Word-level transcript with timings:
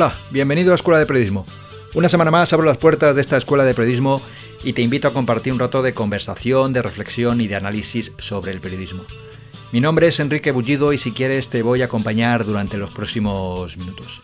Hola, 0.00 0.14
bienvenido 0.30 0.70
a 0.70 0.76
Escuela 0.76 1.00
de 1.00 1.06
Periodismo. 1.06 1.44
Una 1.92 2.08
semana 2.08 2.30
más 2.30 2.52
abro 2.52 2.64
las 2.64 2.78
puertas 2.78 3.16
de 3.16 3.20
esta 3.20 3.36
Escuela 3.36 3.64
de 3.64 3.74
Periodismo 3.74 4.22
y 4.62 4.72
te 4.72 4.80
invito 4.80 5.08
a 5.08 5.12
compartir 5.12 5.52
un 5.52 5.58
rato 5.58 5.82
de 5.82 5.92
conversación, 5.92 6.72
de 6.72 6.82
reflexión 6.82 7.40
y 7.40 7.48
de 7.48 7.56
análisis 7.56 8.12
sobre 8.18 8.52
el 8.52 8.60
periodismo. 8.60 9.02
Mi 9.72 9.80
nombre 9.80 10.06
es 10.06 10.20
Enrique 10.20 10.52
Bullido 10.52 10.92
y 10.92 10.98
si 10.98 11.10
quieres 11.10 11.48
te 11.48 11.64
voy 11.64 11.82
a 11.82 11.86
acompañar 11.86 12.44
durante 12.44 12.76
los 12.76 12.92
próximos 12.92 13.76
minutos. 13.76 14.22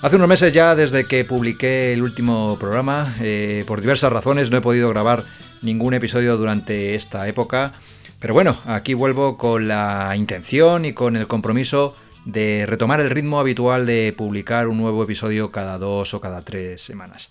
Hace 0.00 0.14
unos 0.14 0.28
meses 0.28 0.52
ya 0.52 0.76
desde 0.76 1.04
que 1.08 1.24
publiqué 1.24 1.92
el 1.92 2.04
último 2.04 2.56
programa, 2.60 3.16
eh, 3.18 3.64
por 3.66 3.80
diversas 3.80 4.12
razones 4.12 4.52
no 4.52 4.58
he 4.58 4.60
podido 4.60 4.90
grabar 4.90 5.24
ningún 5.60 5.92
episodio 5.92 6.36
durante 6.36 6.94
esta 6.94 7.26
época, 7.26 7.72
pero 8.20 8.32
bueno, 8.32 8.60
aquí 8.64 8.94
vuelvo 8.94 9.36
con 9.36 9.66
la 9.66 10.14
intención 10.14 10.84
y 10.84 10.92
con 10.92 11.16
el 11.16 11.26
compromiso 11.26 11.96
de 12.24 12.64
retomar 12.66 13.00
el 13.00 13.10
ritmo 13.10 13.40
habitual 13.40 13.86
de 13.86 14.14
publicar 14.16 14.68
un 14.68 14.78
nuevo 14.78 15.02
episodio 15.04 15.50
cada 15.50 15.78
dos 15.78 16.14
o 16.14 16.20
cada 16.20 16.42
tres 16.42 16.80
semanas. 16.80 17.30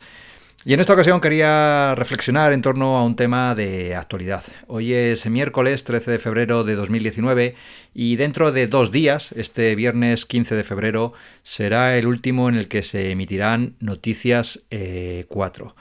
Y 0.65 0.73
en 0.73 0.81
esta 0.81 0.91
ocasión 0.91 1.21
quería 1.21 1.95
reflexionar 1.95 2.51
en 2.51 2.61
torno 2.61 2.97
a 2.97 3.05
un 3.05 3.15
tema 3.15 3.55
de 3.55 3.95
actualidad. 3.95 4.43
Hoy 4.67 4.93
es 4.93 5.25
miércoles 5.25 5.85
13 5.85 6.11
de 6.11 6.19
febrero 6.19 6.65
de 6.65 6.75
2019 6.75 7.55
y 7.93 8.17
dentro 8.17 8.51
de 8.51 8.67
dos 8.67 8.91
días, 8.91 9.31
este 9.37 9.73
viernes 9.75 10.25
15 10.25 10.55
de 10.55 10.63
febrero, 10.65 11.13
será 11.43 11.97
el 11.97 12.07
último 12.07 12.49
en 12.49 12.55
el 12.55 12.67
que 12.67 12.83
se 12.83 13.11
emitirán 13.11 13.75
Noticias 13.79 14.65
4. 15.29 15.75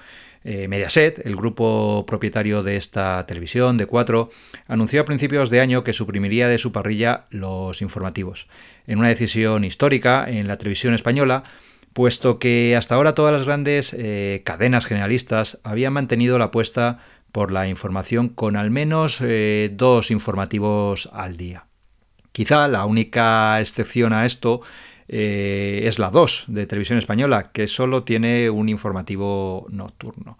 Eh, 0.50 0.66
Mediaset, 0.66 1.26
el 1.26 1.36
grupo 1.36 2.06
propietario 2.06 2.62
de 2.62 2.78
esta 2.78 3.26
televisión 3.26 3.76
de 3.76 3.84
4, 3.84 4.30
anunció 4.66 5.02
a 5.02 5.04
principios 5.04 5.50
de 5.50 5.60
año 5.60 5.84
que 5.84 5.92
suprimiría 5.92 6.48
de 6.48 6.56
su 6.56 6.72
parrilla 6.72 7.26
los 7.28 7.82
informativos 7.82 8.46
en 8.86 8.98
una 8.98 9.08
decisión 9.08 9.62
histórica 9.62 10.24
en 10.26 10.48
la 10.48 10.56
televisión 10.56 10.94
española, 10.94 11.44
puesto 11.92 12.38
que 12.38 12.76
hasta 12.78 12.94
ahora 12.94 13.14
todas 13.14 13.34
las 13.34 13.44
grandes 13.44 13.92
eh, 13.92 14.40
cadenas 14.42 14.86
generalistas 14.86 15.58
habían 15.64 15.92
mantenido 15.92 16.38
la 16.38 16.46
apuesta 16.46 17.00
por 17.30 17.52
la 17.52 17.68
información 17.68 18.30
con 18.30 18.56
al 18.56 18.70
menos 18.70 19.20
eh, 19.20 19.68
dos 19.74 20.10
informativos 20.10 21.10
al 21.12 21.36
día. 21.36 21.66
Quizá 22.32 22.68
la 22.68 22.86
única 22.86 23.60
excepción 23.60 24.14
a 24.14 24.24
esto 24.24 24.62
eh, 25.08 25.82
es 25.84 25.98
la 25.98 26.10
2 26.10 26.44
de 26.48 26.66
Televisión 26.66 26.98
Española, 26.98 27.50
que 27.52 27.66
solo 27.66 28.04
tiene 28.04 28.50
un 28.50 28.68
informativo 28.68 29.66
nocturno. 29.70 30.38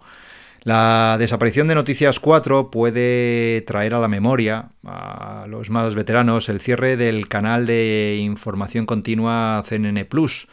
La 0.63 1.15
desaparición 1.17 1.67
de 1.67 1.75
Noticias 1.75 2.19
4 2.19 2.69
puede 2.69 3.61
traer 3.61 3.93
a 3.93 3.99
la 3.99 4.09
memoria 4.09 4.71
a 4.85 5.45
los 5.47 5.69
más 5.69 5.95
veteranos 5.95 6.49
el 6.49 6.59
cierre 6.59 6.97
del 6.97 7.29
canal 7.29 7.65
de 7.65 8.19
información 8.21 8.85
continua 8.85 9.63
CNN 9.65 10.03
Plus, 10.05 10.47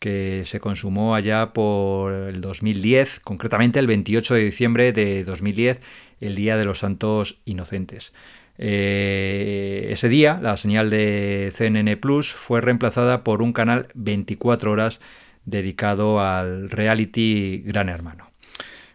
que 0.00 0.42
se 0.44 0.58
consumó 0.58 1.14
allá 1.14 1.52
por 1.52 2.12
el 2.12 2.40
2010, 2.40 3.20
concretamente 3.20 3.78
el 3.78 3.86
28 3.86 4.34
de 4.34 4.44
diciembre 4.44 4.92
de 4.92 5.22
2010, 5.24 5.80
el 6.20 6.34
Día 6.34 6.56
de 6.56 6.64
los 6.64 6.80
Santos 6.80 7.40
Inocentes. 7.44 8.12
Eh, 8.58 9.88
ese 9.90 10.08
día, 10.08 10.38
la 10.42 10.56
señal 10.56 10.90
de 10.90 11.52
CNN 11.54 11.96
Plus 11.96 12.34
fue 12.34 12.60
reemplazada 12.60 13.24
por 13.24 13.42
un 13.42 13.52
canal 13.52 13.88
24 13.94 14.70
horas 14.70 15.00
dedicado 15.44 16.20
al 16.20 16.70
reality 16.70 17.62
Gran 17.64 17.88
Hermano. 17.88 18.30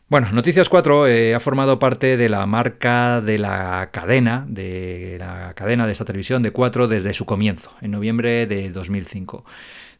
Bueno, 0.07 0.31
Noticias 0.31 0.69
4 0.69 1.07
eh, 1.07 1.35
ha 1.35 1.39
formado 1.39 1.77
parte 1.77 2.17
de 2.17 2.29
la 2.29 2.43
marca 2.47 3.21
de 3.21 3.37
la 3.37 3.89
cadena, 3.91 4.43
de 4.49 5.17
la 5.19 5.53
cadena 5.53 5.85
de 5.85 5.91
esta 5.91 6.05
televisión 6.05 6.41
de 6.41 6.49
4 6.49 6.87
desde 6.87 7.13
su 7.13 7.25
comienzo, 7.25 7.75
en 7.81 7.91
noviembre 7.91 8.47
de 8.47 8.71
2005. 8.71 9.45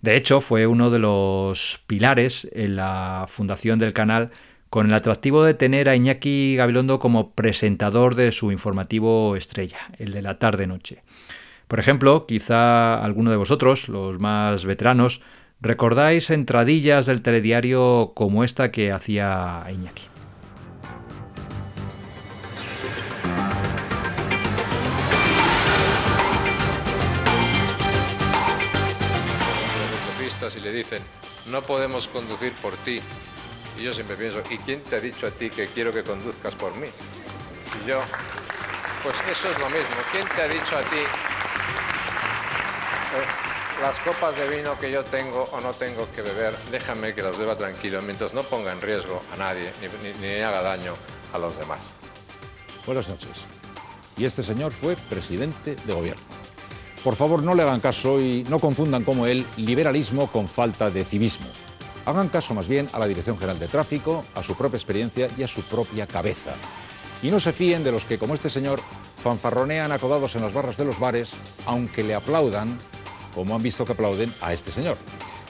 De 0.01 0.15
hecho, 0.15 0.41
fue 0.41 0.65
uno 0.65 0.89
de 0.89 0.97
los 0.97 1.83
pilares 1.85 2.47
en 2.53 2.75
la 2.75 3.25
fundación 3.27 3.77
del 3.77 3.93
canal 3.93 4.31
con 4.69 4.87
el 4.87 4.93
atractivo 4.93 5.43
de 5.43 5.53
tener 5.53 5.89
a 5.89 5.95
Iñaki 5.95 6.55
Gabilondo 6.55 6.99
como 6.99 7.31
presentador 7.31 8.15
de 8.15 8.31
su 8.31 8.51
informativo 8.51 9.35
estrella, 9.35 9.79
el 9.97 10.11
de 10.11 10.21
la 10.21 10.39
tarde-noche. 10.39 11.03
Por 11.67 11.79
ejemplo, 11.79 12.25
quizá 12.25 13.03
alguno 13.03 13.31
de 13.31 13.37
vosotros, 13.37 13.89
los 13.89 14.19
más 14.19 14.65
veteranos, 14.65 15.21
¿Recordáis 15.61 16.29
entradillas 16.29 17.05
del 17.05 17.21
telediario 17.21 18.13
como 18.15 18.45
esta 18.45 18.71
que 18.71 18.93
hacía 18.93 19.65
Iñaki? 19.69 20.03
y 30.55 30.59
le 30.61 30.71
dicen, 30.71 31.03
no 31.47 31.61
podemos 31.61 32.07
conducir 32.07 32.53
por 32.53 32.73
ti. 32.77 33.01
Y 33.77 33.83
yo 33.83 33.93
siempre 33.93 34.15
pienso, 34.15 34.41
¿y 34.49 34.57
quién 34.57 34.81
te 34.81 34.95
ha 34.97 34.99
dicho 34.99 35.27
a 35.27 35.31
ti 35.31 35.49
que 35.49 35.67
quiero 35.67 35.91
que 35.91 36.03
conduzcas 36.03 36.55
por 36.55 36.75
mí? 36.75 36.87
Si 37.61 37.87
yo, 37.87 37.99
pues 39.03 39.15
eso 39.31 39.51
es 39.51 39.59
lo 39.59 39.69
mismo, 39.69 39.95
¿quién 40.11 40.27
te 40.27 40.41
ha 40.41 40.47
dicho 40.47 40.77
a 40.77 40.81
ti? 40.81 40.97
Eh, 43.15 43.49
las 43.81 43.99
copas 43.99 44.35
de 44.35 44.47
vino 44.47 44.77
que 44.77 44.91
yo 44.91 45.03
tengo 45.03 45.43
o 45.51 45.61
no 45.61 45.71
tengo 45.73 46.07
que 46.11 46.21
beber, 46.21 46.55
déjame 46.71 47.13
que 47.15 47.21
las 47.21 47.37
beba 47.37 47.55
tranquilo 47.55 48.01
mientras 48.01 48.33
no 48.33 48.43
ponga 48.43 48.71
en 48.71 48.81
riesgo 48.81 49.21
a 49.33 49.37
nadie 49.37 49.71
ni, 49.81 50.27
ni, 50.27 50.41
haga 50.41 50.61
daño 50.61 50.95
a 51.33 51.37
los 51.37 51.57
demás. 51.57 51.91
Buenas 52.85 53.07
noches. 53.07 53.47
Y 54.17 54.25
este 54.25 54.43
señor 54.43 54.73
fue 54.73 54.97
presidente 54.97 55.75
de 55.75 55.93
gobierno. 55.93 56.21
Por 57.03 57.15
favor, 57.15 57.41
no 57.41 57.55
le 57.55 57.63
hagan 57.63 57.79
caso 57.79 58.19
y 58.19 58.43
no 58.49 58.59
confundan 58.59 59.05
como 59.05 59.25
él 59.25 59.45
liberalismo 59.55 60.27
con 60.27 60.49
falta 60.49 60.89
de 60.89 61.05
civismo. 61.05 61.47
Hagan 62.09 62.29
caso 62.29 62.55
más 62.55 62.67
bien 62.67 62.89
a 62.91 62.97
la 62.97 63.05
Dirección 63.05 63.37
General 63.37 63.59
de 63.59 63.67
Tráfico, 63.67 64.25
a 64.33 64.41
su 64.41 64.55
propia 64.55 64.77
experiencia 64.77 65.29
y 65.37 65.43
a 65.43 65.47
su 65.47 65.61
propia 65.61 66.07
cabeza. 66.07 66.55
Y 67.21 67.29
no 67.29 67.39
se 67.39 67.53
fíen 67.53 67.83
de 67.83 67.91
los 67.91 68.03
que, 68.03 68.17
como 68.17 68.33
este 68.33 68.49
señor, 68.49 68.81
fanfarronean 69.15 69.91
acodados 69.91 70.35
en 70.35 70.41
las 70.41 70.51
barras 70.51 70.77
de 70.77 70.85
los 70.85 70.99
bares, 70.99 71.33
aunque 71.67 72.03
le 72.03 72.15
aplaudan 72.15 72.79
como 73.35 73.55
han 73.55 73.61
visto 73.61 73.85
que 73.85 73.91
aplauden 73.91 74.33
a 74.41 74.53
este 74.53 74.71
señor. 74.71 74.97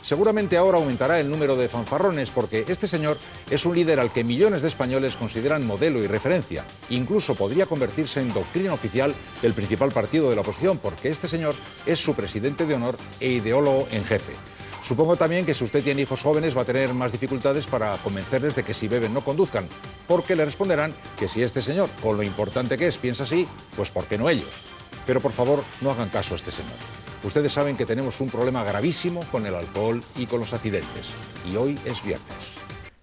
Seguramente 0.03 0.58
ahora 0.58 0.80
aumentará 0.80 1.22
el 1.22 1.31
número 1.31 1.56
de 1.56 1.69
fanfarrones 1.69 2.30
porque 2.30 2.66
este 2.68 2.90
señor 2.90 3.18
es 3.50 3.66
un 3.66 3.74
líder 3.74 4.02
al 4.02 4.12
que 4.12 4.25
millones 4.25 4.62
de 4.62 4.68
españoles 4.68 5.16
consideran 5.16 5.66
modelo 5.66 6.03
y 6.03 6.08
referencia. 6.08 6.66
Incluso 6.90 7.36
podría 7.36 7.68
convertirse 7.68 8.19
en 8.19 8.34
doctrina 8.34 8.74
oficial 8.74 9.16
del 9.42 9.53
principal 9.53 9.94
partido 9.94 10.30
de 10.30 10.36
la 10.36 10.42
oposición 10.42 10.78
porque 10.78 11.08
este 11.08 11.30
señor 11.30 11.56
es 11.86 12.03
su 12.03 12.16
presidente 12.16 12.66
de 12.66 12.75
honor 12.75 12.98
e 13.22 13.30
ideólogo 13.30 13.88
en 13.92 14.03
jefe. 14.03 14.34
Supongo 14.81 15.16
también 15.16 15.45
que 15.45 15.53
si 15.53 15.63
usted 15.63 15.84
tiene 15.84 16.01
hijos 16.01 16.22
jóvenes 16.22 16.56
va 16.56 16.62
a 16.62 16.66
tener 16.66 16.94
más 16.94 17.12
dificultades 17.12 17.67
para 17.67 17.97
convencerles 17.97 18.56
de 18.56 18.63
que 18.63 18.73
si 18.73 18.88
beben 18.88 19.13
no 19.13 19.23
conduzcan, 19.23 19.67
porque 20.07 20.35
le 20.35 20.45
responderán 20.45 20.94
que 21.17 21.28
si 21.28 21.44
este 21.44 21.62
señor, 21.62 21.90
con 22.01 22.17
lo 22.17 22.23
importante 22.23 22.78
que 22.78 22.88
es, 22.88 22.97
piensa 22.97 23.23
así, 23.23 23.47
pues 23.75 23.91
¿por 23.91 24.06
qué 24.06 24.18
no 24.18 24.29
ellos? 24.29 24.62
Pero 25.06 25.22
por 25.22 25.31
favor, 25.31 25.63
no 25.81 25.91
hagan 25.91 26.09
caso 26.09 26.34
a 26.34 26.38
este 26.38 26.51
señor. 26.51 26.75
Ustedes 27.23 27.51
saben 27.51 27.75
que 27.75 27.85
tenemos 27.85 28.22
un 28.22 28.29
problema 28.29 28.63
gravísimo 28.63 29.25
con 29.31 29.45
el 29.45 29.56
alcohol 29.56 30.01
y 30.16 30.25
con 30.25 30.39
los 30.39 30.53
accidentes. 30.53 31.12
Y 31.45 31.57
hoy 31.57 31.78
es 31.85 32.03
viernes. 32.03 32.59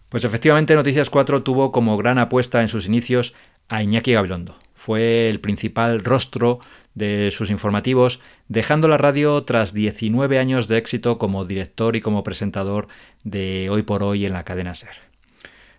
Pues 0.09 0.25
efectivamente 0.25 0.75
Noticias 0.75 1.11
4 1.11 1.43
tuvo 1.43 1.73
como 1.73 1.97
gran 1.97 2.19
apuesta 2.19 2.63
en 2.63 2.69
sus 2.69 2.87
inicios 2.87 3.35
a 3.69 3.83
Iñaki 3.83 4.13
Gabilondo. 4.13 4.57
Fue 4.75 5.29
el 5.29 5.41
principal 5.41 6.05
rostro 6.05 6.61
de 6.97 7.31
sus 7.31 7.51
informativos, 7.51 8.19
dejando 8.49 8.89
la 8.89 8.99
radio 8.99 9.45
tras 9.45 9.73
19 9.73 10.41
años 10.41 10.67
de 10.67 10.79
éxito 10.79 11.19
como 11.19 11.45
director 11.45 11.95
y 11.95 12.01
como 12.01 12.25
presentador 12.25 12.89
de 13.23 13.69
Hoy 13.71 13.83
por 13.83 14.03
Hoy 14.03 14.27
en 14.27 14.33
la 14.33 14.43
cadena 14.43 14.75
SER. 14.75 14.97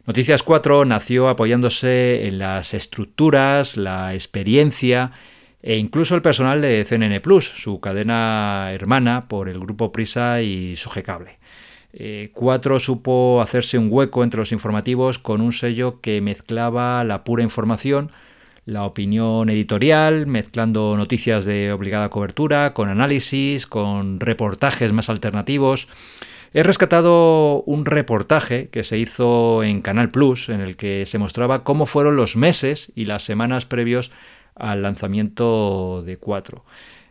Noticias 0.05 0.43
4 0.43 0.85
nació 0.85 1.27
apoyándose 1.27 2.27
en 2.27 2.39
las 2.39 2.73
estructuras, 2.73 3.75
la 3.75 4.13
experiencia 4.13 5.11
e 5.61 5.75
incluso 5.75 6.15
el 6.15 6.21
personal 6.21 6.61
de 6.61 6.85
CNN 6.85 7.19
Plus, 7.19 7.45
su 7.45 7.81
cadena 7.81 8.69
hermana 8.71 9.27
por 9.27 9.49
el 9.49 9.59
grupo 9.59 9.91
Prisa 9.91 10.41
y 10.41 10.77
Sogecable. 10.77 11.39
Eh, 11.93 12.29
cuatro 12.33 12.79
supo 12.79 13.41
hacerse 13.41 13.79
un 13.79 13.87
hueco 13.91 14.23
entre 14.23 14.39
los 14.39 14.51
informativos 14.51 15.17
con 15.17 15.41
un 15.41 15.51
sello 15.51 15.99
que 15.99 16.21
mezclaba 16.21 17.03
la 17.03 17.23
pura 17.23 17.41
información, 17.41 18.11
la 18.67 18.83
opinión 18.83 19.49
editorial, 19.49 20.27
mezclando 20.27 20.97
noticias 20.97 21.45
de 21.45 21.71
obligada 21.71 22.09
cobertura, 22.09 22.73
con 22.73 22.89
análisis, 22.89 23.65
con 23.65 24.19
reportajes 24.19 24.91
más 24.91 25.09
alternativos. 25.09 25.87
He 26.53 26.63
rescatado 26.63 27.63
un 27.63 27.85
reportaje 27.85 28.67
que 28.67 28.83
se 28.83 28.97
hizo 28.97 29.63
en 29.63 29.81
Canal 29.81 30.11
Plus, 30.11 30.49
en 30.49 30.59
el 30.59 30.75
que 30.75 31.05
se 31.05 31.17
mostraba 31.17 31.63
cómo 31.63 31.85
fueron 31.85 32.17
los 32.17 32.35
meses 32.35 32.91
y 32.93 33.05
las 33.05 33.23
semanas 33.23 33.65
previos 33.65 34.11
al 34.53 34.81
lanzamiento 34.81 36.03
de 36.05 36.17
4. 36.17 36.65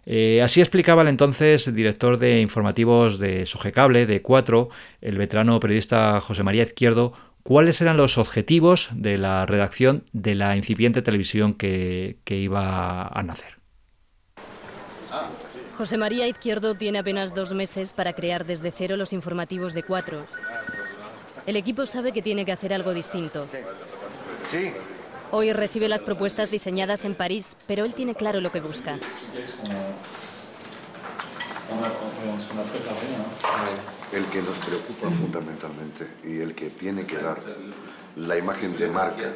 Eh, 0.05 0.43
así 0.43 0.61
explicaba 0.61 1.03
el 1.03 1.09
entonces 1.09 1.75
director 1.75 2.19
de 2.19 2.43
informativos 2.43 3.19
de 3.19 3.47
Sogecable, 3.47 4.05
de 4.05 4.21
4, 4.21 4.69
el 5.01 5.17
veterano 5.17 5.59
periodista 5.59 6.21
José 6.21 6.43
María 6.43 6.65
Izquierdo, 6.65 7.15
cuáles 7.47 7.81
eran 7.81 7.97
los 7.97 8.19
objetivos 8.19 8.89
de 8.93 9.19
la 9.19 9.47
redacción 9.47 10.05
de 10.13 10.35
la 10.35 10.57
incipiente 10.57 11.01
televisión 11.01 11.55
que, 11.55 12.19
iba 12.27 13.07
a 13.07 13.23
nacer. 13.23 13.59
José 15.79 15.97
María 15.97 16.27
Izquierdo 16.27 16.75
tiene 16.75 16.99
apenas 16.99 17.35
dos 17.35 17.53
meses 17.53 17.93
para 17.95 18.15
crear 18.15 18.47
desde 18.47 18.73
cero 18.73 18.97
los 18.97 19.13
informativos 19.13 19.75
de 19.75 19.85
cuatro. 19.85 20.27
El 21.47 21.57
equipo 21.57 21.87
sabe 21.87 22.13
que 22.13 22.23
tiene 22.23 22.45
que 22.45 22.53
hacer 22.53 22.75
algo 22.75 22.93
distinto. 22.93 23.47
Sí. 24.51 24.73
Hoy 25.31 25.53
recibe 25.53 25.89
las 25.89 26.03
propuestas 26.03 26.51
diseñadas 26.51 27.05
en 27.05 27.15
París, 27.15 27.57
pero 27.69 27.85
él 27.85 27.95
tiene 27.95 28.15
claro 28.15 28.41
lo 28.41 28.51
que 28.51 28.61
busca. 28.61 28.99
El 34.13 34.25
que 34.27 34.41
nos 34.41 34.59
preocupa 34.59 35.11
fundamentalmente 35.11 36.07
y 36.25 36.39
el 36.39 36.55
que 36.55 36.71
tiene 36.71 37.05
que 37.05 37.17
dar 37.17 37.39
la 38.17 38.39
imagen 38.39 38.77
de 38.77 38.89
marca 38.89 39.33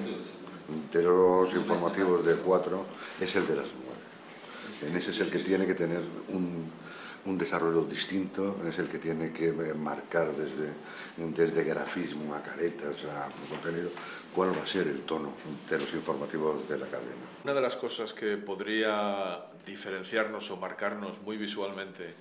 de 0.93 1.03
los 1.03 1.53
informativos 1.55 2.25
de 2.25 2.37
cuatro 2.37 2.87
es 3.21 3.35
el 3.37 3.47
de 3.47 3.57
las 3.57 3.67
nueve. 3.67 4.89
En 4.89 4.97
ese 4.97 5.11
es 5.11 5.21
el 5.21 5.31
que 5.31 5.41
tiene 5.41 5.67
que 5.67 5.75
tener 5.75 6.01
un, 6.29 6.71
un 7.27 7.37
desarrollo 7.39 7.83
distinto, 7.83 8.57
es 8.67 8.79
el 8.79 8.89
que 8.89 8.99
tiene 8.99 9.33
que 9.33 9.53
marcar 9.53 10.33
desde, 10.35 10.71
desde 11.17 11.65
grafismo 11.65 12.35
a 12.35 12.43
caretas 12.43 13.05
a 13.05 13.29
contenido 13.49 13.91
cuál 14.35 14.57
va 14.57 14.63
a 14.63 14.67
ser 14.67 14.87
el 14.87 15.03
tono 15.03 15.33
de 15.69 15.79
los 15.79 15.93
informativos 15.93 16.69
de 16.69 16.79
la 16.79 16.87
cadena. 16.87 17.11
Una 17.45 17.55
de 17.55 17.61
las 17.61 17.77
cosas 17.77 18.15
que 18.15 18.37
podría 18.37 19.45
diferenciarnos 19.67 20.51
o 20.51 20.57
marcarnos 20.57 21.21
muy 21.23 21.37
visualmente 21.37 22.15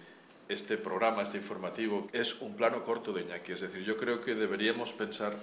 este 0.49 0.77
programa, 0.77 1.21
este 1.21 1.37
informativo, 1.37 2.07
es 2.11 2.41
un 2.41 2.55
plano 2.55 2.83
corto 2.83 3.13
de 3.13 3.21
Iñaki. 3.21 3.51
Es 3.51 3.61
decir, 3.61 3.83
yo 3.83 3.95
creo 3.95 4.19
que 4.19 4.33
deberíamos 4.33 4.91
pensar 4.93 5.33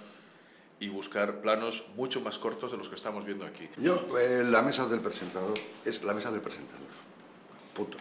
y 0.81 0.89
buscar 0.89 1.41
planos 1.41 1.87
mucho 1.97 2.21
más 2.21 2.39
cortos 2.39 2.73
de 2.73 2.77
los 2.77 2.89
que 2.89 2.97
estamos 2.97 3.25
viendo 3.25 3.47
aquí. 3.47 3.69
Yo, 3.79 4.05
eh, 4.19 4.45
la 4.45 4.63
mesa 4.63 4.87
del 4.89 5.01
presentador 5.01 5.55
es 5.85 6.03
la 6.03 6.13
mesa 6.13 6.31
del 6.33 6.41
presentador. 6.41 6.89
Punto. 7.73 7.97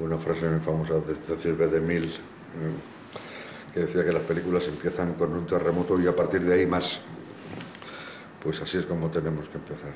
Una 0.00 0.16
frase 0.16 0.48
muy 0.48 0.60
famosa 0.60 0.94
de 0.94 1.40
Silve 1.40 1.68
de 1.68 1.80
Mil, 1.80 2.06
eh, 2.06 2.18
que 3.74 3.80
decía 3.80 4.04
que 4.04 4.12
las 4.12 4.22
películas 4.22 4.66
empiezan 4.66 5.14
con 5.14 5.34
un 5.34 5.46
terremoto 5.46 6.00
y 6.00 6.06
a 6.06 6.16
partir 6.16 6.40
de 6.40 6.54
ahí 6.54 6.66
más. 6.66 6.98
Pues 8.42 8.60
así 8.62 8.78
es 8.78 8.86
como 8.86 9.10
tenemos 9.10 9.48
que 9.48 9.58
empezar. 9.58 9.94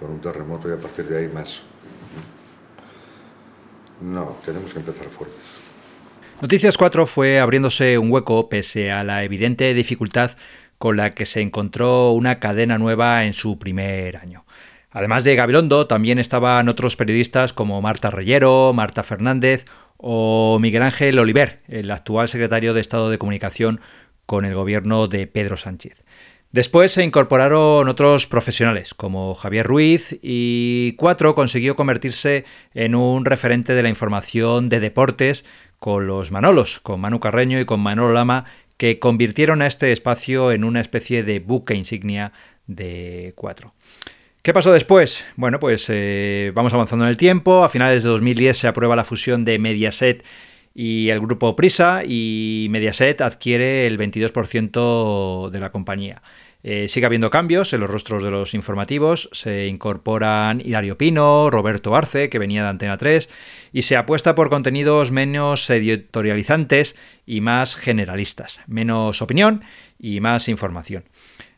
Con 0.00 0.10
un 0.10 0.20
terremoto 0.20 0.68
y 0.68 0.72
a 0.72 0.78
partir 0.78 1.06
de 1.06 1.18
ahí 1.18 1.28
más. 1.28 1.60
No, 4.04 4.36
tenemos 4.44 4.72
que 4.72 4.80
empezar 4.80 5.06
fuertes. 5.08 5.40
Noticias 6.42 6.76
4 6.76 7.06
fue 7.06 7.40
abriéndose 7.40 7.96
un 7.96 8.12
hueco 8.12 8.50
pese 8.50 8.92
a 8.92 9.02
la 9.02 9.24
evidente 9.24 9.72
dificultad 9.72 10.32
con 10.76 10.98
la 10.98 11.14
que 11.14 11.24
se 11.24 11.40
encontró 11.40 12.10
una 12.10 12.38
cadena 12.38 12.76
nueva 12.76 13.24
en 13.24 13.32
su 13.32 13.58
primer 13.58 14.18
año. 14.18 14.44
Además 14.90 15.24
de 15.24 15.36
Gabilondo, 15.36 15.86
también 15.86 16.18
estaban 16.18 16.68
otros 16.68 16.96
periodistas 16.96 17.54
como 17.54 17.80
Marta 17.80 18.10
Reyero, 18.10 18.72
Marta 18.74 19.02
Fernández 19.02 19.64
o 19.96 20.58
Miguel 20.60 20.82
Ángel 20.82 21.18
Oliver, 21.18 21.62
el 21.66 21.90
actual 21.90 22.28
secretario 22.28 22.74
de 22.74 22.82
Estado 22.82 23.08
de 23.08 23.16
Comunicación 23.16 23.80
con 24.26 24.44
el 24.44 24.54
gobierno 24.54 25.08
de 25.08 25.26
Pedro 25.26 25.56
Sánchez. 25.56 26.03
Después 26.54 26.92
se 26.92 27.02
incorporaron 27.02 27.88
otros 27.88 28.28
profesionales, 28.28 28.94
como 28.94 29.34
Javier 29.34 29.66
Ruiz, 29.66 30.16
y 30.22 30.92
Cuatro 30.92 31.34
consiguió 31.34 31.74
convertirse 31.74 32.44
en 32.74 32.94
un 32.94 33.24
referente 33.24 33.74
de 33.74 33.82
la 33.82 33.88
información 33.88 34.68
de 34.68 34.78
deportes 34.78 35.44
con 35.80 36.06
los 36.06 36.30
Manolos, 36.30 36.78
con 36.78 37.00
Manu 37.00 37.18
Carreño 37.18 37.58
y 37.58 37.64
con 37.64 37.80
Manolo 37.80 38.12
Lama, 38.12 38.44
que 38.76 39.00
convirtieron 39.00 39.62
a 39.62 39.66
este 39.66 39.90
espacio 39.90 40.52
en 40.52 40.62
una 40.62 40.80
especie 40.80 41.24
de 41.24 41.40
buque 41.40 41.74
insignia 41.74 42.30
de 42.68 43.32
Cuatro. 43.34 43.74
¿Qué 44.42 44.52
pasó 44.52 44.72
después? 44.72 45.24
Bueno, 45.34 45.58
pues 45.58 45.86
eh, 45.88 46.52
vamos 46.54 46.72
avanzando 46.72 47.04
en 47.04 47.10
el 47.10 47.16
tiempo. 47.16 47.64
A 47.64 47.68
finales 47.68 48.04
de 48.04 48.10
2010 48.10 48.58
se 48.58 48.68
aprueba 48.68 48.94
la 48.94 49.02
fusión 49.02 49.44
de 49.44 49.58
Mediaset 49.58 50.24
y 50.72 51.08
el 51.08 51.18
grupo 51.18 51.56
Prisa 51.56 52.02
y 52.06 52.68
Mediaset 52.70 53.20
adquiere 53.22 53.88
el 53.88 53.98
22% 53.98 55.50
de 55.50 55.58
la 55.58 55.72
compañía. 55.72 56.22
Eh, 56.66 56.88
sigue 56.88 57.04
habiendo 57.04 57.28
cambios 57.28 57.74
en 57.74 57.80
los 57.80 57.90
rostros 57.90 58.22
de 58.22 58.30
los 58.30 58.54
informativos. 58.54 59.28
Se 59.32 59.66
incorporan 59.66 60.62
Hilario 60.62 60.96
Pino, 60.96 61.50
Roberto 61.50 61.94
Arce, 61.94 62.30
que 62.30 62.38
venía 62.38 62.62
de 62.62 62.70
Antena 62.70 62.96
3, 62.96 63.28
y 63.70 63.82
se 63.82 63.98
apuesta 63.98 64.34
por 64.34 64.48
contenidos 64.48 65.10
menos 65.10 65.68
editorializantes 65.68 66.96
y 67.26 67.42
más 67.42 67.76
generalistas, 67.76 68.62
menos 68.66 69.20
opinión 69.20 69.62
y 69.98 70.20
más 70.20 70.48
información. 70.48 71.04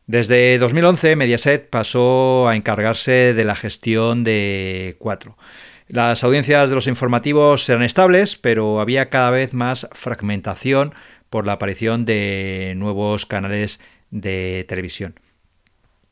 Desde 0.09 0.59
2011, 0.59 1.15
Mediaset 1.15 1.71
pasó 1.71 2.49
a 2.49 2.57
encargarse 2.57 3.33
de 3.33 3.45
la 3.45 3.55
gestión 3.55 4.25
de 4.25 4.97
Cuatro. 4.99 5.39
Las 5.87 6.25
audiencias 6.25 6.69
de 6.69 6.75
los 6.75 6.89
informativos 6.89 7.69
eran 7.69 7.85
estables, 7.85 8.35
pero 8.35 8.81
había 8.81 9.09
cada 9.09 9.31
vez 9.31 9.55
más 9.55 9.89
fragmentación 9.93 10.95
por 11.31 11.47
la 11.47 11.53
aparición 11.53 12.05
de 12.05 12.75
nuevos 12.77 13.25
canales 13.25 13.79
de 14.11 14.65
televisión. 14.69 15.15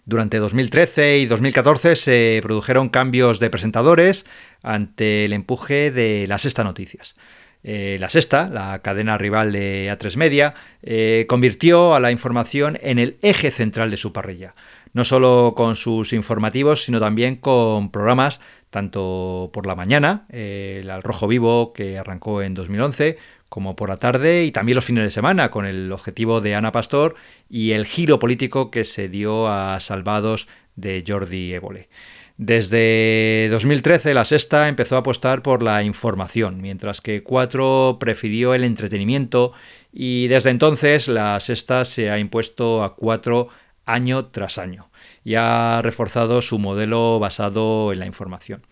Durante 0.07 0.39
2013 0.39 1.19
y 1.19 1.27
2014 1.27 1.97
se 1.97 2.41
produjeron 2.43 2.91
cambios 2.91 3.41
de 3.41 3.49
presentadores 3.49 4.27
ante 4.63 5.25
el 5.25 5.33
empuje 5.33 5.91
de 5.91 6.27
La 6.29 6.37
Sexta 6.39 6.63
Noticias. 6.63 7.17
Eh, 7.63 7.97
la 7.99 8.11
Sexta, 8.11 8.51
la 8.51 8.81
cadena 8.81 9.17
rival 9.17 9.53
de 9.53 9.91
A3 9.91 10.17
Media, 10.17 10.55
eh, 10.83 11.25
convirtió 11.27 11.95
a 11.95 12.01
la 12.01 12.11
información 12.11 12.79
en 12.83 12.99
el 12.99 13.17
eje 13.23 13.51
central 13.51 13.91
de 13.91 13.97
su 13.97 14.13
parrilla, 14.13 14.55
no 14.93 15.05
solo 15.05 15.55
con 15.57 15.75
sus 15.75 16.13
informativos, 16.13 16.85
sino 16.85 17.01
también 17.01 17.37
con 17.37 17.91
programas 17.91 18.41
tanto 18.69 19.51
por 19.53 19.67
la 19.67 19.77
mañana, 19.77 20.27
el 20.31 20.91
Al 20.91 21.05
Rojo 21.05 21.29
Vivo 21.29 21.73
que 21.73 21.97
arrancó 21.97 22.43
en 22.43 22.55
2011, 22.55 23.19
como 23.55 23.77
por 23.77 23.89
la 23.89 23.99
tarde 23.99 24.43
y 24.43 24.51
también 24.51 24.75
los 24.75 24.85
fines 24.85 25.05
de 25.05 25.13
semana, 25.13 25.53
con 25.53 25.65
el 25.65 25.93
objetivo 25.93 26.41
de 26.41 26.57
Ana 26.57 26.73
Pastor 26.73 27.15
y 27.49 27.71
el 27.71 27.87
giro 27.87 28.19
político 28.19 28.73
que 28.73 28.83
se 28.83 29.09
dio 29.09 29.47
a 29.47 29.79
Salvados 29.79 30.49
de 30.75 31.05
Jordi 31.07 31.53
Évole. 31.55 31.89
Desde 32.37 33.47
2013 33.53 34.13
la 34.13 34.25
Sexta 34.25 34.67
empezó 34.67 34.97
a 34.97 34.99
apostar 34.99 35.43
por 35.43 35.63
la 35.63 35.85
información, 35.85 36.61
mientras 36.61 37.01
que 37.01 37.23
Cuatro 37.23 37.99
prefirió 38.01 38.55
el 38.55 38.65
entretenimiento 38.65 39.53
y 39.93 40.27
desde 40.27 40.51
entonces 40.51 41.07
la 41.07 41.39
Sexta 41.39 41.85
se 41.85 42.11
ha 42.11 42.19
impuesto 42.19 42.83
a 42.83 42.97
Cuatro 42.97 43.51
año 43.85 44.25
tras 44.33 44.59
año 44.59 44.91
y 45.23 45.37
ha 45.37 45.81
reforzado 45.81 46.43
su 46.43 46.59
modelo 46.59 47.21
basado 47.21 47.93
en 47.93 48.01
la 48.01 48.07
información. 48.07 48.67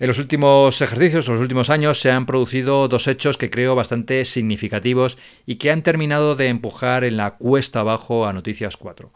En 0.00 0.06
los 0.06 0.18
últimos 0.18 0.80
ejercicios, 0.80 1.28
en 1.28 1.34
los 1.34 1.42
últimos 1.42 1.68
años, 1.68 2.00
se 2.00 2.10
han 2.10 2.24
producido 2.24 2.88
dos 2.88 3.06
hechos 3.06 3.36
que 3.36 3.50
creo 3.50 3.74
bastante 3.74 4.24
significativos 4.24 5.18
y 5.44 5.56
que 5.56 5.70
han 5.70 5.82
terminado 5.82 6.36
de 6.36 6.46
empujar 6.48 7.04
en 7.04 7.18
la 7.18 7.36
cuesta 7.36 7.80
abajo 7.80 8.26
a 8.26 8.32
Noticias 8.32 8.78
4. 8.78 9.12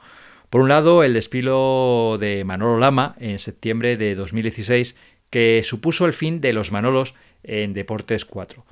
Por 0.51 0.61
un 0.61 0.69
lado, 0.69 1.03
el 1.03 1.15
despilo 1.15 2.19
de 2.21 2.45
Manolo 2.45 2.79
Lama 2.79 3.17
en 3.19 3.39
septiembre 3.39 3.97
de 3.97 4.15
2016, 4.15 4.95
que 5.31 5.63
supuso 5.65 6.05
el 6.05 6.13
fin 6.13 6.43
de 6.43 6.53
los 6.53 6.71
Manolos 6.71 7.15
en 7.45 7.73
Deportes 7.73 8.27
4. 8.27 8.67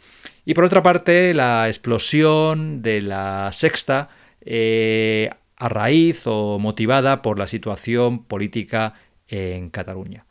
Y 0.44 0.52
por 0.52 0.64
otra 0.64 0.82
parte, 0.82 1.32
la 1.32 1.66
explosión 1.68 2.82
de 2.82 3.00
la 3.00 3.48
sexta 3.54 4.10
eh, 4.42 5.30
a 5.56 5.68
raíz 5.70 6.26
o 6.26 6.58
motivada 6.58 7.22
por 7.22 7.38
la 7.38 7.46
situación 7.46 8.24
política 8.24 8.96
en 9.28 9.70
Cataluña. 9.70 10.26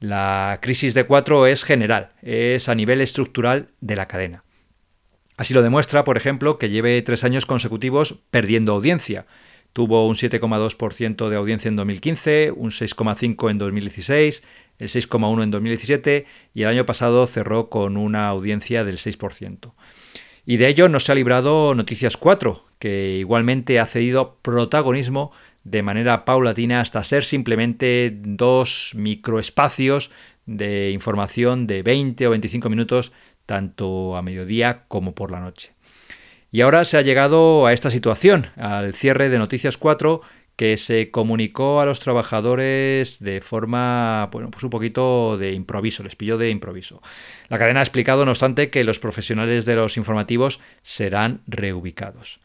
La 0.00 0.58
crisis 0.62 0.94
de 0.94 1.04
cuatro 1.04 1.46
es 1.46 1.62
general, 1.62 2.12
es 2.22 2.70
a 2.70 2.74
nivel 2.74 3.02
estructural 3.02 3.68
de 3.82 3.96
la 3.96 4.08
cadena. 4.08 4.44
Así 5.36 5.52
lo 5.52 5.60
demuestra, 5.60 6.04
por 6.04 6.16
ejemplo, 6.16 6.58
que 6.58 6.70
lleve 6.70 7.00
tres 7.02 7.22
años 7.22 7.44
consecutivos 7.44 8.18
perdiendo 8.30 8.72
audiencia. 8.72 9.26
Tuvo 9.74 10.08
un 10.08 10.14
7,2% 10.14 11.28
de 11.28 11.36
audiencia 11.36 11.68
en 11.68 11.76
2015, 11.76 12.52
un 12.56 12.70
6,5% 12.70 13.50
en 13.50 13.58
2016, 13.58 14.42
el 14.78 14.88
6,1% 14.88 15.42
en 15.42 15.50
2017 15.50 16.26
y 16.54 16.62
el 16.62 16.68
año 16.68 16.86
pasado 16.86 17.26
cerró 17.26 17.68
con 17.68 17.98
una 17.98 18.28
audiencia 18.28 18.84
del 18.84 18.96
6%. 18.96 19.74
Y 20.46 20.56
de 20.56 20.68
ello 20.68 20.88
no 20.88 20.98
se 20.98 21.12
ha 21.12 21.14
librado 21.14 21.74
Noticias 21.74 22.16
4, 22.16 22.64
que 22.78 23.18
igualmente 23.18 23.78
ha 23.78 23.86
cedido 23.86 24.38
protagonismo 24.40 25.32
de 25.64 25.82
manera 25.82 26.24
paulatina 26.24 26.80
hasta 26.80 27.04
ser 27.04 27.24
simplemente 27.24 28.12
dos 28.14 28.92
microespacios 28.94 30.10
de 30.46 30.90
información 30.90 31.66
de 31.66 31.82
20 31.82 32.26
o 32.26 32.30
25 32.30 32.68
minutos 32.68 33.12
tanto 33.46 34.16
a 34.16 34.22
mediodía 34.22 34.84
como 34.88 35.14
por 35.14 35.30
la 35.30 35.40
noche. 35.40 35.72
Y 36.52 36.62
ahora 36.62 36.84
se 36.84 36.96
ha 36.96 37.02
llegado 37.02 37.66
a 37.66 37.72
esta 37.72 37.90
situación, 37.90 38.48
al 38.56 38.94
cierre 38.94 39.28
de 39.28 39.38
Noticias 39.38 39.76
4, 39.76 40.20
que 40.56 40.76
se 40.76 41.10
comunicó 41.10 41.80
a 41.80 41.86
los 41.86 42.00
trabajadores 42.00 43.18
de 43.20 43.40
forma, 43.40 44.28
bueno, 44.30 44.50
pues 44.50 44.62
un 44.62 44.70
poquito 44.70 45.38
de 45.38 45.52
improviso, 45.52 46.02
les 46.02 46.16
pilló 46.16 46.36
de 46.36 46.50
improviso. 46.50 47.00
La 47.48 47.58
cadena 47.58 47.80
ha 47.80 47.82
explicado, 47.82 48.24
no 48.24 48.32
obstante, 48.32 48.68
que 48.68 48.84
los 48.84 48.98
profesionales 48.98 49.64
de 49.64 49.76
los 49.76 49.96
informativos 49.96 50.60
serán 50.82 51.40
reubicados. 51.46 52.40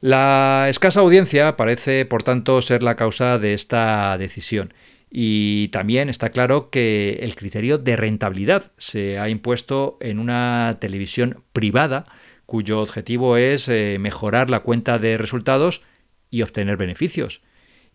La 0.00 0.66
escasa 0.68 1.00
audiencia 1.00 1.56
parece, 1.56 2.04
por 2.04 2.22
tanto, 2.22 2.62
ser 2.62 2.82
la 2.84 2.94
causa 2.94 3.38
de 3.38 3.54
esta 3.54 4.16
decisión. 4.16 4.72
Y 5.10 5.68
también 5.68 6.08
está 6.08 6.30
claro 6.30 6.70
que 6.70 7.18
el 7.22 7.34
criterio 7.34 7.78
de 7.78 7.96
rentabilidad 7.96 8.70
se 8.76 9.18
ha 9.18 9.28
impuesto 9.28 9.96
en 10.00 10.18
una 10.18 10.76
televisión 10.80 11.42
privada 11.52 12.06
cuyo 12.46 12.80
objetivo 12.80 13.36
es 13.36 13.68
eh, 13.68 13.98
mejorar 14.00 14.50
la 14.50 14.60
cuenta 14.60 14.98
de 14.98 15.18
resultados 15.18 15.82
y 16.30 16.42
obtener 16.42 16.76
beneficios. 16.76 17.42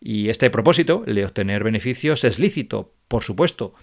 Y 0.01 0.29
este 0.29 0.49
propósito, 0.49 1.03
el 1.07 1.15
de 1.15 1.25
obtener 1.25 1.63
beneficios, 1.63 2.23
es 2.23 2.37
lícito, 2.37 2.93
por 3.07 3.23
supuesto. 3.23 3.73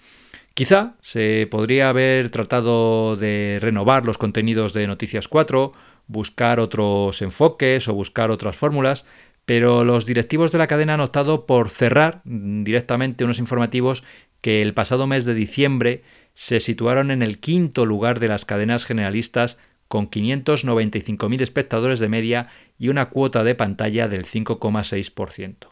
Quizá 0.53 0.95
se 1.01 1.47
podría 1.49 1.89
haber 1.89 2.29
tratado 2.29 3.15
de 3.15 3.57
renovar 3.61 4.05
los 4.05 4.17
contenidos 4.17 4.73
de 4.73 4.85
Noticias 4.85 5.27
4, 5.27 5.73
buscar 6.11 6.59
otros 6.59 7.21
enfoques 7.21 7.87
o 7.87 7.93
buscar 7.93 8.31
otras 8.31 8.55
fórmulas, 8.55 9.05
pero 9.45 9.83
los 9.83 10.05
directivos 10.05 10.51
de 10.51 10.59
la 10.59 10.67
cadena 10.67 10.93
han 10.93 11.01
optado 11.01 11.45
por 11.45 11.69
cerrar 11.69 12.21
directamente 12.25 13.23
unos 13.23 13.39
informativos 13.39 14.03
que 14.41 14.61
el 14.61 14.73
pasado 14.73 15.07
mes 15.07 15.25
de 15.25 15.33
diciembre 15.33 16.03
se 16.33 16.59
situaron 16.59 17.11
en 17.11 17.21
el 17.21 17.39
quinto 17.39 17.85
lugar 17.85 18.19
de 18.19 18.27
las 18.27 18.45
cadenas 18.45 18.85
generalistas 18.85 19.57
con 19.87 20.09
595.000 20.09 21.41
espectadores 21.41 21.99
de 21.99 22.09
media 22.09 22.49
y 22.77 22.89
una 22.89 23.09
cuota 23.09 23.43
de 23.43 23.55
pantalla 23.55 24.07
del 24.07 24.25
5,6%. 24.25 25.67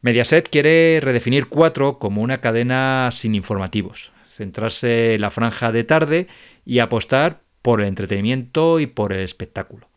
Mediaset 0.00 0.48
quiere 0.48 1.00
redefinir 1.00 1.46
4 1.46 1.98
como 1.98 2.22
una 2.22 2.40
cadena 2.40 3.10
sin 3.12 3.34
informativos, 3.34 4.12
centrarse 4.34 5.14
en 5.14 5.20
la 5.20 5.30
franja 5.30 5.72
de 5.72 5.84
tarde 5.84 6.26
y 6.64 6.78
apostar 6.78 7.42
por 7.62 7.80
el 7.80 7.86
entretenimiento 7.86 8.80
y 8.80 8.86
por 8.86 9.12
el 9.12 9.20
espectáculo 9.20 9.88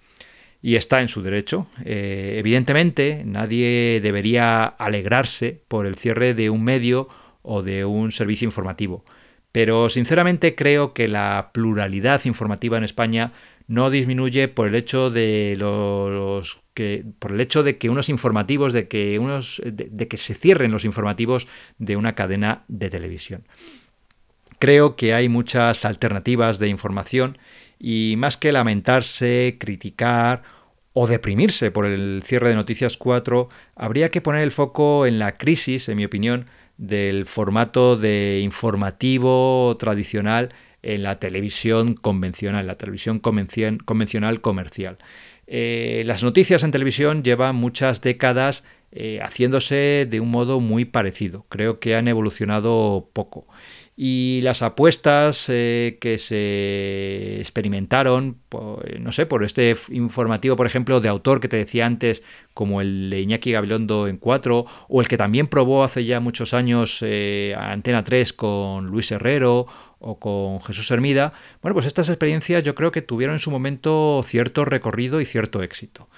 y 0.65 0.77
está 0.77 0.99
en 1.01 1.09
su 1.09 1.21
derecho. 1.21 1.67
Eh, 1.83 2.37
evidentemente, 2.39 3.21
nadie 3.23 3.99
debería 4.01 4.65
alegrarse 4.65 5.61
por 5.67 5.85
el 5.85 5.93
cierre 5.93 6.33
de 6.33 6.49
un 6.49 6.63
medio 6.63 7.07
o 7.43 7.61
de 7.61 7.85
un 7.85 8.11
servicio 8.11 8.47
informativo, 8.47 9.05
pero 9.51 9.89
sinceramente 9.89 10.55
creo 10.55 10.91
que 10.93 11.07
la 11.07 11.51
pluralidad 11.53 12.25
informativa 12.25 12.79
en 12.79 12.83
España 12.83 13.31
no 13.67 13.91
disminuye 13.91 14.47
por 14.47 14.67
el 14.67 14.73
hecho 14.73 15.11
de 15.11 15.55
los 15.59 16.61
que 16.73 17.05
por 17.19 17.33
el 17.33 17.41
hecho 17.41 17.61
de 17.61 17.77
que 17.77 17.91
unos 17.91 18.09
informativos 18.09 18.73
de 18.73 18.87
que 18.87 19.19
unos 19.19 19.61
de 19.63 20.07
que 20.07 20.17
se 20.17 20.33
cierren 20.33 20.71
los 20.71 20.83
informativos 20.83 21.47
de 21.77 21.95
una 21.95 22.15
cadena 22.15 22.63
de 22.67 22.89
televisión. 22.89 23.43
Creo 24.59 24.95
que 24.95 25.13
hay 25.13 25.29
muchas 25.29 25.85
alternativas 25.85 26.59
de 26.59 26.69
información 26.69 27.37
y 27.79 28.15
más 28.17 28.37
que 28.37 28.51
lamentarse, 28.51 29.57
criticar 29.59 30.43
o 30.93 31.07
deprimirse 31.07 31.71
por 31.71 31.85
el 31.85 32.23
cierre 32.23 32.49
de 32.49 32.55
Noticias 32.55 32.95
4, 32.97 33.49
habría 33.75 34.09
que 34.09 34.21
poner 34.21 34.43
el 34.43 34.51
foco 34.51 35.05
en 35.05 35.19
la 35.19 35.37
crisis, 35.37 35.89
en 35.89 35.97
mi 35.97 36.05
opinión, 36.05 36.45
del 36.77 37.25
formato 37.25 37.97
de 37.97 38.39
informativo 38.41 39.75
tradicional 39.77 40.53
en 40.83 41.03
la 41.03 41.19
televisión 41.19 41.95
convencional, 41.95 42.67
la 42.67 42.77
televisión 42.77 43.19
convencional 43.19 44.39
comercial. 44.39 44.97
Eh, 45.47 46.03
las 46.05 46.23
noticias 46.23 46.63
en 46.63 46.71
televisión 46.71 47.23
llevan 47.23 47.55
muchas 47.55 48.01
décadas 48.01 48.63
eh, 48.91 49.19
haciéndose 49.21 50.07
de 50.09 50.19
un 50.21 50.31
modo 50.31 50.59
muy 50.61 50.85
parecido. 50.85 51.45
Creo 51.49 51.79
que 51.79 51.95
han 51.95 52.07
evolucionado 52.07 53.09
poco 53.11 53.47
y 53.97 54.41
las 54.43 54.61
apuestas 54.61 55.45
eh, 55.47 55.97
que 56.01 56.17
se 56.17 57.39
experimentaron, 57.39 58.39
no 58.99 59.11
sé, 59.13 59.25
por 59.25 59.45
este 59.45 59.75
informativo, 59.89 60.57
por 60.57 60.67
ejemplo, 60.67 60.99
de 60.99 61.07
autor 61.07 61.39
que 61.39 61.47
te 61.47 61.55
decía 61.55 61.85
antes, 61.85 62.21
como 62.53 62.81
el 62.81 63.09
de 63.09 63.21
Iñaki 63.21 63.53
Gabilondo 63.53 64.09
en 64.09 64.17
4, 64.17 64.65
o 64.89 65.01
el 65.01 65.07
que 65.07 65.15
también 65.15 65.47
probó 65.47 65.85
hace 65.85 66.03
ya 66.03 66.19
muchos 66.19 66.53
años 66.53 66.99
eh, 67.01 67.55
Antena 67.57 68.03
3 68.03 68.33
con 68.33 68.87
Luis 68.87 69.11
Herrero 69.11 69.67
o 69.99 70.19
con 70.19 70.61
Jesús 70.61 70.91
Hermida, 70.91 71.31
bueno, 71.61 71.73
pues 71.73 71.85
estas 71.85 72.09
experiencias 72.09 72.63
yo 72.63 72.75
creo 72.75 72.91
que 72.91 73.01
tuvieron 73.01 73.35
en 73.35 73.39
su 73.39 73.49
momento 73.49 74.21
cierto 74.25 74.65
recorrido 74.65 75.21
y 75.21 75.25
cierto 75.25 75.63
éxito. 75.63 76.09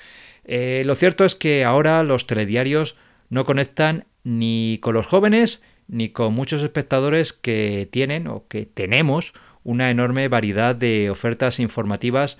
Eh, 0.45 0.81
lo 0.85 0.95
cierto 0.95 1.25
es 1.25 1.35
que 1.35 1.63
ahora 1.63 2.01
los 2.01 2.25
telediarios 2.25 2.97
no 3.29 3.45
conectan 3.45 4.05
ni 4.23 4.79
con 4.81 4.95
los 4.95 5.05
jóvenes, 5.05 5.61
ni 5.87 6.09
con 6.09 6.33
muchos 6.33 6.63
espectadores 6.63 7.33
que 7.33 7.87
tienen 7.91 8.27
o 8.27 8.47
que 8.47 8.65
tenemos 8.65 9.33
una 9.63 9.91
enorme 9.91 10.27
variedad 10.27 10.75
de 10.75 11.09
ofertas 11.09 11.59
informativas 11.59 12.37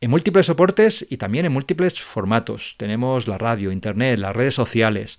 en 0.00 0.10
múltiples 0.10 0.46
soportes 0.46 1.06
y 1.10 1.16
también 1.18 1.44
en 1.44 1.52
múltiples 1.52 2.00
formatos. 2.00 2.76
Tenemos 2.78 3.28
la 3.28 3.38
radio, 3.38 3.72
internet, 3.72 4.18
las 4.18 4.34
redes 4.34 4.54
sociales. 4.54 5.18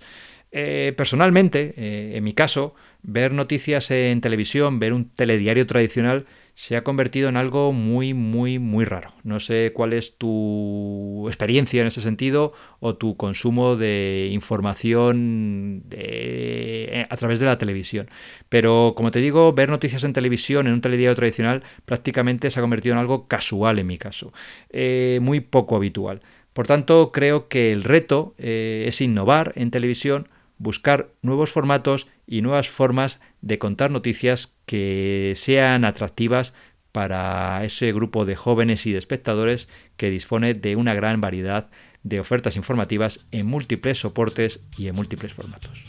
Eh, 0.50 0.92
personalmente, 0.96 1.74
eh, 1.76 2.16
en 2.16 2.24
mi 2.24 2.32
caso, 2.32 2.74
ver 3.02 3.32
noticias 3.32 3.90
en 3.90 4.20
televisión, 4.20 4.78
ver 4.78 4.92
un 4.92 5.08
telediario 5.08 5.66
tradicional, 5.66 6.26
se 6.54 6.76
ha 6.76 6.84
convertido 6.84 7.28
en 7.28 7.36
algo 7.36 7.72
muy, 7.72 8.14
muy, 8.14 8.58
muy 8.58 8.84
raro. 8.84 9.12
No 9.22 9.40
sé 9.40 9.72
cuál 9.74 9.92
es 9.92 10.16
tu 10.18 11.26
experiencia 11.28 11.80
en 11.80 11.86
ese 11.86 12.00
sentido 12.00 12.52
o 12.80 12.94
tu 12.96 13.16
consumo 13.16 13.76
de 13.76 14.28
información 14.32 15.84
eh, 15.90 17.06
a 17.08 17.16
través 17.16 17.40
de 17.40 17.46
la 17.46 17.58
televisión. 17.58 18.08
Pero 18.48 18.92
como 18.96 19.10
te 19.10 19.20
digo, 19.20 19.52
ver 19.52 19.70
noticias 19.70 20.04
en 20.04 20.12
televisión 20.12 20.66
en 20.66 20.74
un 20.74 20.80
telediario 20.80 21.16
tradicional 21.16 21.62
prácticamente 21.84 22.50
se 22.50 22.60
ha 22.60 22.62
convertido 22.62 22.94
en 22.94 22.98
algo 22.98 23.26
casual 23.28 23.78
en 23.78 23.86
mi 23.86 23.98
caso, 23.98 24.32
eh, 24.70 25.18
muy 25.22 25.40
poco 25.40 25.76
habitual. 25.76 26.20
Por 26.52 26.66
tanto, 26.66 27.12
creo 27.12 27.48
que 27.48 27.72
el 27.72 27.82
reto 27.82 28.34
eh, 28.36 28.84
es 28.86 29.00
innovar 29.00 29.52
en 29.56 29.70
televisión, 29.70 30.28
buscar 30.62 31.10
nuevos 31.22 31.50
formatos 31.50 32.06
y 32.26 32.40
nuevas 32.40 32.68
formas 32.68 33.20
de 33.40 33.58
contar 33.58 33.90
noticias 33.90 34.54
que 34.64 35.32
sean 35.34 35.84
atractivas 35.84 36.54
para 36.92 37.64
ese 37.64 37.92
grupo 37.92 38.24
de 38.24 38.36
jóvenes 38.36 38.86
y 38.86 38.92
de 38.92 38.98
espectadores 38.98 39.68
que 39.96 40.10
dispone 40.10 40.54
de 40.54 40.76
una 40.76 40.94
gran 40.94 41.20
variedad 41.20 41.68
de 42.04 42.20
ofertas 42.20 42.56
informativas 42.56 43.26
en 43.32 43.46
múltiples 43.46 43.98
soportes 43.98 44.60
y 44.76 44.86
en 44.86 44.94
múltiples 44.94 45.32
formatos. 45.32 45.84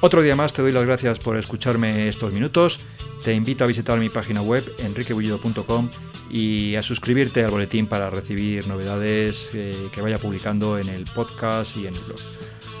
Otro 0.00 0.22
día 0.22 0.36
más 0.36 0.52
te 0.52 0.62
doy 0.62 0.72
las 0.72 0.84
gracias 0.84 1.18
por 1.18 1.38
escucharme 1.38 2.08
estos 2.08 2.32
minutos. 2.32 2.80
Te 3.24 3.32
invito 3.32 3.64
a 3.64 3.68
visitar 3.68 3.98
mi 3.98 4.10
página 4.10 4.42
web 4.42 4.64
enriquebullido.com 4.78 5.90
y 6.34 6.74
a 6.74 6.82
suscribirte 6.82 7.44
al 7.44 7.52
boletín 7.52 7.86
para 7.86 8.10
recibir 8.10 8.66
novedades 8.66 9.50
eh, 9.54 9.88
que 9.92 10.02
vaya 10.02 10.18
publicando 10.18 10.80
en 10.80 10.88
el 10.88 11.04
podcast 11.04 11.76
y 11.76 11.86
en 11.86 11.94
el 11.94 12.00
blog. 12.00 12.18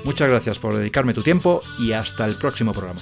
Muchas 0.02 0.28
gracias 0.28 0.58
por 0.58 0.76
dedicarme 0.76 1.14
tu 1.14 1.22
tiempo 1.22 1.62
y 1.78 1.92
hasta 1.92 2.26
el 2.26 2.34
próximo 2.34 2.72
programa. 2.72 3.00